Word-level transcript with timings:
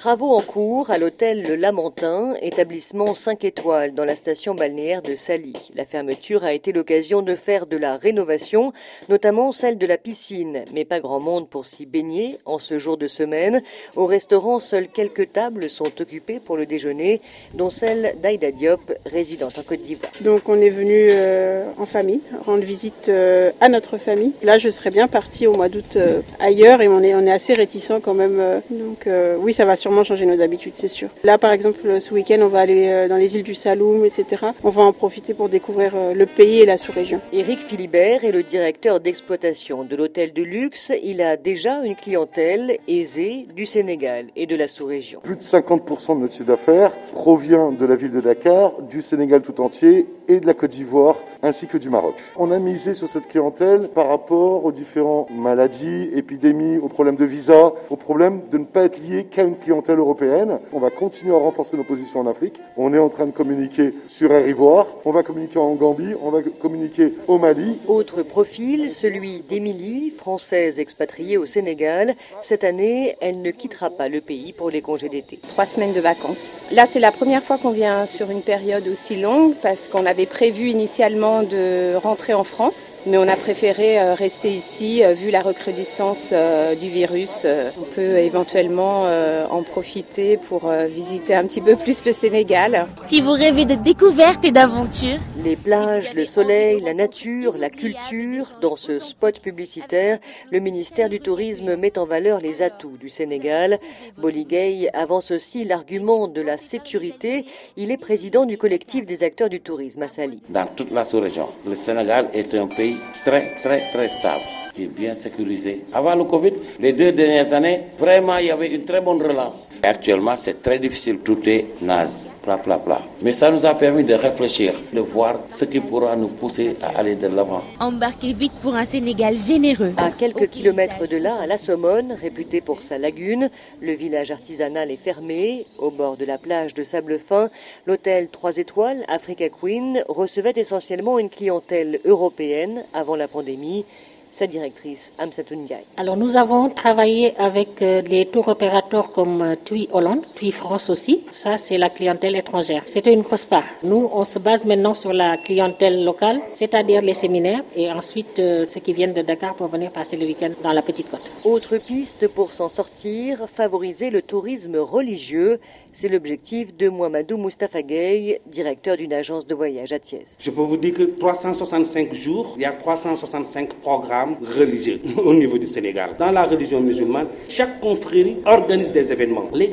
Travaux 0.00 0.34
en 0.34 0.40
cours 0.40 0.90
à 0.90 0.96
l'hôtel 0.96 1.42
Le 1.42 1.56
Lamentin, 1.56 2.32
établissement 2.40 3.14
5 3.14 3.44
étoiles 3.44 3.92
dans 3.92 4.06
la 4.06 4.16
station 4.16 4.54
balnéaire 4.54 5.02
de 5.02 5.14
Sally. 5.14 5.52
La 5.74 5.84
fermeture 5.84 6.42
a 6.42 6.54
été 6.54 6.72
l'occasion 6.72 7.20
de 7.20 7.34
faire 7.34 7.66
de 7.66 7.76
la 7.76 7.98
rénovation, 7.98 8.72
notamment 9.10 9.52
celle 9.52 9.76
de 9.76 9.84
la 9.84 9.98
piscine, 9.98 10.64
mais 10.72 10.86
pas 10.86 11.00
grand 11.00 11.20
monde 11.20 11.50
pour 11.50 11.66
s'y 11.66 11.84
baigner 11.84 12.38
en 12.46 12.58
ce 12.58 12.78
jour 12.78 12.96
de 12.96 13.06
semaine. 13.06 13.60
Au 13.94 14.06
restaurant, 14.06 14.58
seules 14.58 14.88
quelques 14.88 15.34
tables 15.34 15.68
sont 15.68 16.00
occupées 16.00 16.40
pour 16.40 16.56
le 16.56 16.64
déjeuner, 16.64 17.20
dont 17.52 17.68
celle 17.68 18.14
d'Aïda 18.22 18.52
Diop, 18.52 18.80
résidente 19.04 19.58
en 19.58 19.62
Côte 19.62 19.82
d'Ivoire. 19.82 20.10
Donc 20.22 20.48
on 20.48 20.62
est 20.62 20.70
venu 20.70 21.08
euh, 21.10 21.66
en 21.76 21.84
famille, 21.84 22.22
rendre 22.46 22.64
visite 22.64 23.10
euh, 23.10 23.50
à 23.60 23.68
notre 23.68 23.98
famille. 23.98 24.32
Là, 24.44 24.58
je 24.58 24.70
serais 24.70 24.88
bien 24.88 25.08
partie 25.08 25.46
au 25.46 25.52
mois 25.52 25.68
d'août 25.68 25.96
euh, 25.96 26.22
ailleurs 26.38 26.80
et 26.80 26.88
on 26.88 27.02
est, 27.02 27.14
on 27.14 27.26
est 27.26 27.32
assez 27.32 27.52
réticent 27.52 28.00
quand 28.02 28.14
même. 28.14 28.62
donc 28.70 29.06
oui, 29.40 29.52
ça 29.52 29.66
va 29.66 29.76
sûrement 29.90 30.04
changer 30.04 30.24
nos 30.24 30.40
habitudes, 30.40 30.74
c'est 30.76 30.86
sûr. 30.86 31.08
Là, 31.24 31.36
par 31.36 31.50
exemple, 31.50 32.00
ce 32.00 32.14
week-end, 32.14 32.38
on 32.42 32.46
va 32.46 32.60
aller 32.60 32.86
euh, 32.86 33.08
dans 33.08 33.16
les 33.16 33.36
îles 33.36 33.42
du 33.42 33.54
Saloum, 33.54 34.04
etc. 34.04 34.46
On 34.62 34.68
va 34.68 34.82
en 34.82 34.92
profiter 34.92 35.34
pour 35.34 35.48
découvrir 35.48 35.94
euh, 35.96 36.14
le 36.14 36.26
pays 36.26 36.60
et 36.60 36.66
la 36.66 36.78
sous-région. 36.78 37.20
Éric 37.32 37.58
Philibert 37.58 38.24
est 38.24 38.30
le 38.30 38.44
directeur 38.44 39.00
d'exploitation 39.00 39.82
de 39.82 39.96
l'hôtel 39.96 40.32
de 40.32 40.44
luxe. 40.44 40.92
Il 41.02 41.20
a 41.20 41.36
déjà 41.36 41.82
une 41.84 41.96
clientèle 41.96 42.78
aisée 42.86 43.48
du 43.56 43.66
Sénégal 43.66 44.26
et 44.36 44.46
de 44.46 44.54
la 44.54 44.68
sous-région. 44.68 45.18
Plus 45.24 45.34
de 45.34 45.40
50% 45.40 46.14
de 46.14 46.20
notre 46.20 46.34
chiffre 46.34 46.44
d'affaires 46.44 46.92
provient 47.10 47.72
de 47.72 47.84
la 47.84 47.96
ville 47.96 48.12
de 48.12 48.20
Dakar, 48.20 48.80
du 48.82 49.02
Sénégal 49.02 49.42
tout 49.42 49.60
entier 49.60 50.06
et 50.30 50.38
de 50.40 50.46
la 50.46 50.54
Côte 50.54 50.70
d'Ivoire 50.70 51.16
ainsi 51.42 51.66
que 51.66 51.76
du 51.76 51.90
Maroc. 51.90 52.14
On 52.36 52.52
a 52.52 52.58
misé 52.58 52.94
sur 52.94 53.08
cette 53.08 53.26
clientèle 53.26 53.88
par 53.88 54.08
rapport 54.08 54.64
aux 54.64 54.72
différentes 54.72 55.30
maladies, 55.30 56.10
épidémies, 56.14 56.78
aux 56.78 56.88
problèmes 56.88 57.16
de 57.16 57.24
visa, 57.24 57.72
aux 57.88 57.96
problèmes 57.96 58.42
de 58.50 58.58
ne 58.58 58.64
pas 58.64 58.84
être 58.84 58.98
lié 59.00 59.24
qu'à 59.24 59.42
une 59.42 59.56
clientèle 59.56 59.98
européenne. 59.98 60.60
On 60.72 60.78
va 60.78 60.90
continuer 60.90 61.34
à 61.34 61.38
renforcer 61.38 61.76
nos 61.76 61.84
positions 61.84 62.20
en 62.20 62.26
Afrique. 62.26 62.60
On 62.76 62.94
est 62.94 62.98
en 62.98 63.08
train 63.08 63.26
de 63.26 63.32
communiquer 63.32 63.94
sur 64.06 64.30
Air 64.30 64.46
Ivoire. 64.46 64.86
On 65.04 65.10
va 65.10 65.22
communiquer 65.22 65.58
en 65.58 65.74
Gambie. 65.74 66.14
On 66.22 66.30
va 66.30 66.42
communiquer 66.42 67.14
au 67.26 67.38
Mali. 67.38 67.78
Autre 67.88 68.22
profil, 68.22 68.90
celui 68.90 69.40
d'Émilie, 69.40 70.10
française 70.10 70.78
expatriée 70.78 71.38
au 71.38 71.46
Sénégal. 71.46 72.14
Cette 72.44 72.64
année, 72.64 73.16
elle 73.20 73.42
ne 73.42 73.50
quittera 73.50 73.90
pas 73.90 74.08
le 74.08 74.20
pays 74.20 74.52
pour 74.52 74.70
les 74.70 74.82
congés 74.82 75.08
d'été. 75.08 75.40
Trois 75.48 75.66
semaines 75.66 75.94
de 75.94 76.00
vacances. 76.00 76.60
Là, 76.70 76.86
c'est 76.86 77.00
la 77.00 77.10
première 77.10 77.42
fois 77.42 77.58
qu'on 77.58 77.70
vient 77.70 78.06
sur 78.06 78.30
une 78.30 78.42
période 78.42 78.86
aussi 78.86 79.16
longue 79.16 79.54
parce 79.62 79.88
qu'on 79.88 80.06
avait 80.06 80.19
prévu 80.26 80.68
initialement 80.68 81.42
de 81.42 81.94
rentrer 81.94 82.34
en 82.34 82.44
France, 82.44 82.92
mais 83.06 83.18
on 83.18 83.28
a 83.28 83.36
préféré 83.36 84.00
euh, 84.00 84.14
rester 84.14 84.50
ici 84.50 85.04
euh, 85.04 85.12
vu 85.12 85.30
la 85.30 85.40
recrudescence 85.40 86.30
euh, 86.32 86.74
du 86.74 86.88
virus. 86.88 87.46
On 87.80 87.84
peut 87.94 88.18
éventuellement 88.18 89.06
en 89.50 89.62
profiter 89.62 90.36
pour 90.36 90.70
visiter 90.88 91.34
un 91.34 91.44
petit 91.44 91.60
peu 91.60 91.76
plus 91.76 92.04
le 92.04 92.12
Sénégal. 92.12 92.86
Si 93.08 93.20
vous 93.20 93.32
rêvez 93.32 93.64
de 93.64 93.74
découvertes 93.74 94.44
et 94.44 94.50
d'aventures, 94.50 95.18
les 95.42 95.56
plages, 95.56 96.14
le 96.14 96.24
soleil, 96.24 96.80
la 96.80 96.94
nature, 96.94 97.56
la 97.58 97.70
culture, 97.70 98.52
dans 98.60 98.76
ce 98.76 98.98
spot 98.98 99.40
publicitaire, 99.40 100.18
le 100.50 100.60
ministère 100.60 101.08
du 101.08 101.20
Tourisme 101.20 101.76
met 101.76 101.98
en 101.98 102.04
valeur 102.04 102.40
les 102.40 102.62
atouts 102.62 102.96
du 102.98 103.08
Sénégal. 103.08 103.78
Boligay 104.18 104.90
avance 104.92 105.30
aussi 105.30 105.64
l'argument 105.64 106.28
de 106.28 106.40
la 106.40 106.58
sécurité. 106.58 107.46
Il 107.76 107.90
est 107.90 107.96
président 107.96 108.44
du 108.46 108.58
collectif 108.58 109.06
des 109.06 109.22
acteurs 109.22 109.48
du 109.48 109.60
tourisme 109.60 110.02
à 110.02 110.08
Dans 110.48 110.66
toute 110.74 110.90
la 110.90 111.04
sous-région, 111.04 111.48
le 111.66 111.74
Sénégal 111.74 112.30
est 112.32 112.54
un 112.54 112.66
pays 112.66 112.96
très 113.24 113.54
très 113.62 113.80
très 113.92 114.08
stable 114.08 114.59
qui 114.80 114.84
est 114.84 114.98
bien 114.98 115.12
sécurisé. 115.14 115.84
Avant 115.92 116.14
le 116.14 116.24
Covid, 116.24 116.52
les 116.78 116.92
deux 116.94 117.12
dernières 117.12 117.52
années, 117.52 117.80
vraiment, 117.98 118.38
il 118.38 118.46
y 118.46 118.50
avait 118.50 118.74
une 118.74 118.84
très 118.84 119.02
bonne 119.02 119.20
relance. 119.22 119.72
actuellement, 119.82 120.36
c'est 120.36 120.62
très 120.62 120.78
difficile. 120.78 121.18
Tout 121.18 121.46
est 121.48 121.66
naze, 121.82 122.32
plat, 122.42 122.56
plat, 122.56 122.78
plat. 122.78 123.02
Mais 123.20 123.32
ça 123.32 123.50
nous 123.50 123.66
a 123.66 123.74
permis 123.74 124.04
de 124.04 124.14
réfléchir, 124.14 124.72
de 124.92 125.00
voir 125.00 125.40
ce 125.48 125.66
qui 125.66 125.80
pourra 125.80 126.16
nous 126.16 126.28
pousser 126.28 126.76
à 126.82 126.98
aller 126.98 127.14
de 127.14 127.26
l'avant. 127.28 127.62
Embarquez 127.78 128.32
vite 128.32 128.52
pour 128.62 128.74
un 128.74 128.86
Sénégal 128.86 129.36
généreux. 129.36 129.92
À 129.98 130.10
quelques 130.10 130.48
kilomètres 130.48 131.06
de 131.06 131.16
là, 131.18 131.36
à 131.42 131.46
La 131.46 131.58
Somone, 131.58 132.16
réputé 132.20 132.62
pour 132.62 132.82
sa 132.82 132.96
lagune, 132.96 133.50
le 133.82 133.92
village 133.92 134.30
artisanal 134.30 134.90
est 134.90 134.96
fermé. 134.96 135.66
Au 135.78 135.90
bord 135.90 136.16
de 136.16 136.24
la 136.24 136.38
plage 136.38 136.72
de 136.72 136.84
sable 136.84 137.18
fin, 137.18 137.50
l'hôtel 137.86 138.28
3 138.28 138.56
étoiles, 138.56 139.04
Africa 139.08 139.48
Queen, 139.50 140.02
recevait 140.08 140.54
essentiellement 140.56 141.18
une 141.18 141.28
clientèle 141.28 142.00
européenne 142.06 142.84
avant 142.94 143.16
la 143.16 143.28
pandémie 143.28 143.84
sa 144.30 144.46
directrice, 144.46 145.12
Amsatou 145.18 145.54
Ndiaye. 145.54 145.84
Alors 145.96 146.16
nous 146.16 146.36
avons 146.36 146.68
travaillé 146.70 147.34
avec 147.38 147.82
euh, 147.82 148.00
les 148.02 148.26
tours 148.26 148.48
opérateurs 148.48 149.12
comme 149.12 149.42
euh, 149.42 149.54
TUI 149.64 149.88
Hollande, 149.92 150.24
TUI 150.34 150.52
France 150.52 150.90
aussi. 150.90 151.24
Ça, 151.32 151.56
c'est 151.58 151.78
la 151.78 151.90
clientèle 151.90 152.36
étrangère. 152.36 152.82
C'était 152.86 153.12
une 153.12 153.24
COSPA. 153.24 153.62
Nous, 153.82 154.08
on 154.12 154.24
se 154.24 154.38
base 154.38 154.64
maintenant 154.64 154.94
sur 154.94 155.12
la 155.12 155.36
clientèle 155.36 156.04
locale, 156.04 156.40
c'est-à-dire 156.54 157.02
les 157.02 157.14
séminaires 157.14 157.62
et 157.76 157.90
ensuite 157.90 158.38
euh, 158.38 158.64
ceux 158.68 158.80
qui 158.80 158.92
viennent 158.92 159.14
de 159.14 159.22
Dakar 159.22 159.54
pour 159.54 159.66
venir 159.68 159.90
passer 159.90 160.16
le 160.16 160.26
week-end 160.26 160.50
dans 160.62 160.72
la 160.72 160.82
Petite 160.82 161.10
Côte. 161.10 161.30
Autre 161.44 161.78
piste 161.78 162.28
pour 162.28 162.52
s'en 162.52 162.68
sortir, 162.68 163.46
favoriser 163.52 164.10
le 164.10 164.22
tourisme 164.22 164.76
religieux. 164.76 165.60
C'est 165.92 166.08
l'objectif 166.08 166.76
de 166.76 166.88
Mohamedou 166.88 167.36
Mustafa 167.36 167.82
Gay, 167.82 168.40
directeur 168.46 168.96
d'une 168.96 169.12
agence 169.12 169.44
de 169.46 169.54
voyage 169.56 169.92
à 169.92 169.98
Thiès. 169.98 170.36
Je 170.38 170.50
peux 170.50 170.62
vous 170.62 170.76
dire 170.76 170.94
que 170.94 171.02
365 171.02 172.14
jours, 172.14 172.54
il 172.56 172.62
y 172.62 172.64
a 172.64 172.72
365 172.72 173.74
programmes 173.74 174.29
religieux 174.58 175.00
au 175.24 175.34
niveau 175.34 175.58
du 175.58 175.66
Sénégal. 175.66 176.10
Dans 176.18 176.30
la 176.30 176.44
religion 176.44 176.80
musulmane, 176.80 177.26
chaque 177.48 177.80
confrérie 177.80 178.36
organise 178.46 178.90
des 178.92 179.10
événements. 179.12 179.48
Les 179.54 179.70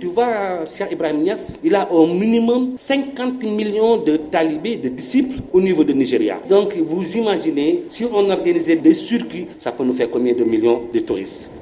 tu 0.00 0.06
vois, 0.08 0.64
Cheikh 0.76 0.92
Ibrahim 0.92 1.22
Niass, 1.22 1.58
il 1.64 1.74
a 1.74 1.90
au 1.90 2.06
minimum 2.06 2.72
50 2.76 3.42
millions 3.44 3.96
de 3.98 4.16
talibés, 4.16 4.76
de 4.76 4.88
disciples 4.88 5.40
au 5.52 5.60
niveau 5.60 5.84
de 5.84 5.92
Nigeria. 5.92 6.38
Donc 6.48 6.74
vous 6.76 7.16
imaginez, 7.16 7.84
si 7.88 8.04
on 8.04 8.28
organisait 8.30 8.76
des 8.76 8.94
circuits, 8.94 9.46
ça 9.58 9.72
peut 9.72 9.84
nous 9.84 9.94
faire 9.94 10.10
combien 10.10 10.34
de 10.34 10.44
millions 10.44 10.82
de 10.92 11.00
touristes? 11.00 11.52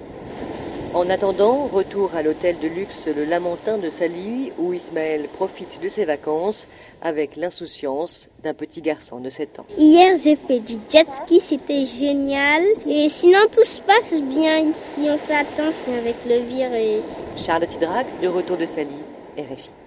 En 0.95 1.11
attendant, 1.11 1.67
retour 1.67 2.15
à 2.15 2.23
l'hôtel 2.23 2.57
de 2.61 2.69
luxe 2.69 3.09
Le 3.09 3.25
Lamentin 3.25 3.79
de 3.79 3.91
Sali, 3.91 4.53
où 4.59 4.73
Ismaël 4.73 5.29
profite 5.29 5.81
de 5.83 5.89
ses 5.89 6.05
vacances 6.05 6.69
avec 7.03 7.37
l'insouciance 7.37 8.29
d'un 8.43 8.55
petit 8.55 8.81
garçon 8.81 9.19
de 9.19 9.29
7 9.29 9.59
ans. 9.59 9.67
Hier, 9.77 10.17
j'ai 10.23 10.37
fait 10.37 10.61
du 10.61 10.75
jet 10.89 11.07
ski, 11.11 11.41
c'était 11.41 11.85
génial. 11.85 12.63
Et 12.87 13.09
sinon, 13.09 13.41
tout 13.53 13.65
se 13.65 13.81
passe 13.81 14.23
bien 14.23 14.59
ici. 14.59 15.09
On 15.09 15.19
fait 15.19 15.35
attention 15.35 15.93
avec 15.99 16.17
le 16.27 16.39
virus. 16.45 17.07
Charlotte 17.37 17.75
Hydrac, 17.75 18.07
de 18.23 18.29
retour 18.29 18.57
de 18.57 18.67
Sali, 18.67 18.89
RFI. 19.37 19.84